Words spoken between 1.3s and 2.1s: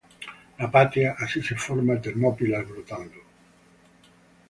se forma